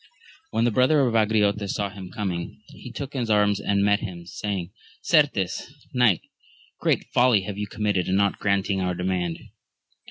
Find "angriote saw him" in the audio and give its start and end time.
1.13-2.09